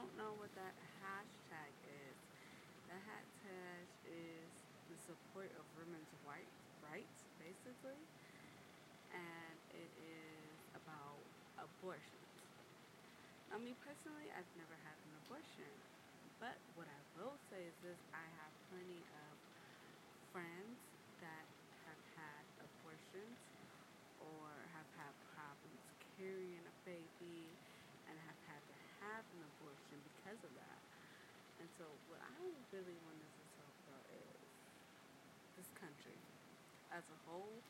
don't 0.00 0.16
know 0.16 0.32
what 0.40 0.48
that 0.56 0.72
hashtag 1.04 1.72
is, 1.84 2.16
the 2.88 2.96
hashtag 3.04 3.84
is 4.08 4.48
the 4.88 4.96
support 4.96 5.52
of 5.60 5.64
women's 5.76 6.08
rights, 6.24 7.20
basically. 7.36 8.00
And 9.12 9.56
it 9.76 9.92
is 10.00 10.56
about 10.72 11.20
abortions. 11.60 12.32
Now, 13.52 13.60
me 13.60 13.76
personally, 13.84 14.32
I've 14.32 14.48
never 14.56 14.72
had 14.88 14.96
an 15.04 15.12
abortion. 15.20 15.68
But 16.40 16.56
what 16.80 16.88
I 16.88 17.00
will 17.20 17.36
say 17.52 17.60
is 17.60 17.76
this 17.84 18.00
I 18.16 18.24
have 18.40 18.52
plenty 18.72 19.04
of 19.04 19.36
friends 20.32 20.80
that 21.20 21.44
have 21.84 22.02
had 22.16 22.44
abortions 22.56 23.36
or 24.16 24.48
have 24.72 24.88
had 24.96 25.12
problems 25.36 25.84
carrying 26.16 26.64
a 26.64 26.76
baby 26.88 27.52
and 28.08 28.16
have 28.24 28.40
had 28.48 28.64
to 28.64 28.76
have 29.04 29.24
an 29.92 30.02
because 30.04 30.42
of 30.44 30.52
that. 30.56 30.82
And 31.60 31.68
so, 31.70 32.00
what 32.06 32.20
I 32.22 32.42
really 32.72 32.96
wanted 33.04 33.32
to 33.36 33.44
talk 33.56 33.74
about 33.86 34.06
is 34.10 34.50
this 35.56 35.70
country 35.72 36.22
as 36.90 37.04
a 37.10 37.18
whole 37.28 37.62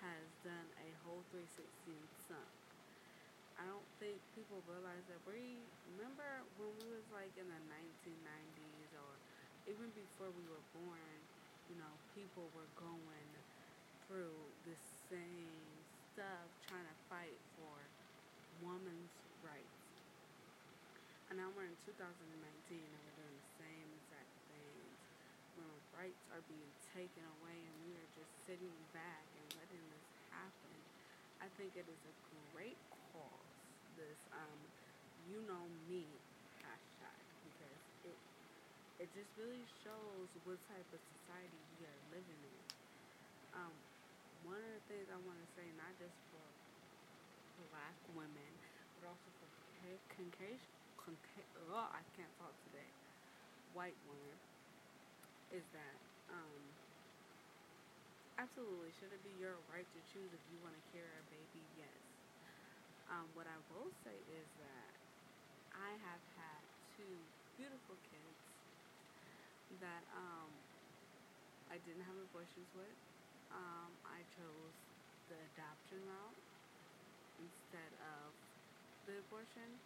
has 0.00 0.36
done 0.42 0.68
a 0.78 0.92
whole 1.04 1.24
360 1.30 2.08
sum. 2.28 2.50
I 3.58 3.64
don't 3.68 3.86
think 4.00 4.22
people 4.32 4.64
realize 4.66 5.06
that 5.06 5.20
we 5.26 5.68
remember 5.84 6.46
when 6.56 6.74
we 6.80 6.88
was 6.88 7.10
like 7.12 7.36
in 7.36 7.46
the 7.48 7.60
1990s 7.68 8.90
or 8.96 9.20
even 9.68 9.90
before 9.92 10.30
we 10.32 10.48
were 10.48 10.64
born, 10.72 11.28
you 11.68 11.76
know, 11.76 12.00
people 12.14 12.50
were 12.54 12.70
going 12.74 13.36
through 14.06 14.56
the 14.64 14.76
same 15.08 15.84
stuff 15.86 16.56
trying 16.62 16.86
to 16.88 16.96
fight 17.08 17.40
for 17.54 17.90
women's 18.60 19.12
rights. 19.42 19.69
In 21.60 21.76
2019 21.84 22.16
and 22.16 23.00
we're 23.04 23.20
doing 23.20 23.36
the 23.36 23.50
same 23.60 23.88
exact 24.00 24.32
things. 24.48 24.96
Women's 25.60 25.84
rights 25.92 26.24
are 26.32 26.40
being 26.48 26.72
taken 26.96 27.20
away 27.36 27.52
and 27.52 27.76
we 27.84 27.92
are 28.00 28.10
just 28.16 28.32
sitting 28.48 28.72
back 28.96 29.28
and 29.36 29.44
letting 29.60 29.84
this 29.92 30.08
happen. 30.32 30.72
I 31.44 31.52
think 31.60 31.76
it 31.76 31.84
is 31.84 32.02
a 32.08 32.14
great 32.56 32.80
cause, 33.12 33.52
this 34.00 34.16
um, 34.32 34.56
you 35.28 35.44
know 35.44 35.68
me 35.84 36.08
hashtag, 36.64 37.20
because 37.44 37.80
it 38.08 38.16
it 39.04 39.08
just 39.12 39.28
really 39.36 39.60
shows 39.84 40.32
what 40.48 40.56
type 40.64 40.88
of 40.96 41.00
society 41.12 41.60
we 41.76 41.84
are 41.84 42.00
living 42.08 42.40
in. 42.40 42.64
Um, 43.52 43.74
one 44.48 44.64
of 44.64 44.72
the 44.80 44.84
things 44.88 45.12
I 45.12 45.20
want 45.28 45.36
to 45.36 45.48
say, 45.60 45.68
not 45.76 45.92
just 46.00 46.16
for 46.32 46.40
black 47.68 47.96
women, 48.16 48.52
but 48.96 49.12
also 49.12 49.28
for 49.44 49.48
Caucasian, 50.16 50.80
oh, 51.70 51.88
I 51.90 52.02
can't 52.16 52.34
talk 52.38 52.54
today, 52.64 52.90
white 53.72 53.96
women, 54.06 54.38
is 55.50 55.64
that 55.72 55.98
um, 56.30 56.62
absolutely 58.38 58.90
should 58.92 59.12
it 59.12 59.22
be 59.22 59.30
your 59.30 59.60
right 59.70 59.86
to 59.92 60.00
choose 60.02 60.32
if 60.32 60.40
you 60.50 60.58
want 60.60 60.74
to 60.74 60.84
carry 60.90 61.10
a 61.18 61.24
baby? 61.30 61.62
Yes. 61.76 62.02
Um, 63.10 63.34
what 63.34 63.46
I 63.46 63.58
will 63.68 63.90
say 63.90 64.22
is 64.30 64.48
that 64.58 64.94
I 65.74 65.98
have 65.98 66.22
had 66.36 66.62
two 66.96 67.26
beautiful 67.56 67.96
kids 68.02 68.38
that 69.80 70.04
um, 70.14 70.50
I 71.70 71.78
didn't 71.78 72.02
have 72.04 72.16
abortions 72.16 72.74
with. 72.74 72.98
Um, 73.50 73.98
I 74.04 74.22
chose 74.28 74.74
the 75.28 75.36
adoption 75.54 76.04
route 76.06 76.38
instead 77.38 77.94
of 77.98 78.34
the 79.06 79.18
abortion. 79.18 79.80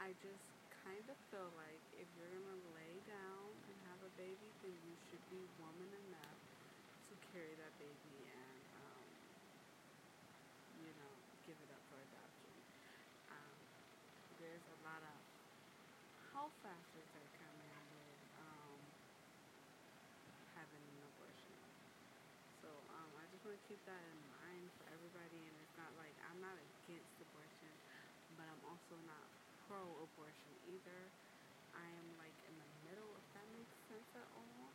I 0.00 0.14
just 0.14 0.57
kind 0.88 1.04
of 1.12 1.20
feel 1.28 1.52
like 1.52 1.84
if 2.00 2.08
you're 2.16 2.32
going 2.32 2.48
to 2.48 2.72
lay 2.72 2.96
down 3.04 3.52
and 3.68 3.76
have 3.92 4.00
a 4.08 4.12
baby, 4.16 4.48
then 4.64 4.72
you 4.88 4.96
should 5.12 5.20
be 5.28 5.44
woman 5.60 5.92
enough 6.08 6.40
to 7.12 7.14
carry 7.28 7.52
that 7.60 7.76
baby 7.76 8.16
and, 8.24 8.64
um, 8.72 9.04
you 10.80 10.88
know, 10.96 11.12
give 11.44 11.60
it 11.60 11.68
up 11.76 11.84
for 11.92 12.00
adoption. 12.00 12.56
Um, 13.28 13.58
there's 14.40 14.64
a 14.64 14.78
lot 14.80 15.04
of 15.04 15.18
health 16.32 16.56
factors 16.64 17.08
that 17.12 17.28
come 17.36 17.56
in 17.60 17.80
with 17.92 18.20
um, 18.40 18.80
having 20.56 20.80
an 20.88 21.04
abortion. 21.04 21.60
So 22.64 22.72
um, 22.96 23.12
I 23.20 23.28
just 23.28 23.44
want 23.44 23.60
to 23.60 23.64
keep 23.68 23.80
that 23.84 24.04
in 24.08 24.20
mind 24.40 24.72
for 24.80 24.88
everybody. 24.88 25.52
And 25.52 25.52
it's 25.60 25.76
not 25.76 25.92
like 26.00 26.16
I'm 26.32 26.40
not 26.40 26.56
against 26.56 27.12
abortion, 27.20 27.76
but 28.40 28.48
I'm 28.48 28.64
also 28.64 28.96
not 29.04 29.37
pro-abortion 29.68 30.56
either. 30.64 31.12
I 31.76 31.84
am 32.00 32.16
like 32.16 32.36
in 32.48 32.56
the 32.56 32.70
middle, 32.88 33.20
if 33.20 33.28
that 33.36 33.44
makes 33.52 33.76
sense 33.84 34.08
at 34.16 34.28
all. 34.32 34.72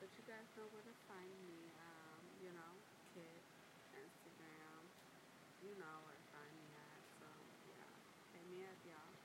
But 0.00 0.16
you 0.16 0.24
guys 0.24 0.48
know 0.56 0.68
where 0.72 0.84
to 0.84 0.96
find 1.08 1.36
me. 1.44 1.72
Um, 1.76 2.32
you 2.40 2.52
know, 2.52 2.80
Kit, 3.12 3.44
Instagram. 3.92 4.88
You 5.60 5.76
know 5.76 6.04
where 6.08 6.16
to 6.16 6.26
find 6.32 6.56
me 6.56 6.72
at. 6.72 7.04
So 7.20 7.28
yeah, 7.68 7.92
hit 8.32 8.46
me 8.48 8.64
up, 8.64 8.80
y'all. 8.84 9.15